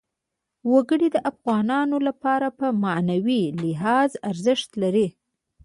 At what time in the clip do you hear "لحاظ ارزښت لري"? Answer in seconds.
3.63-5.07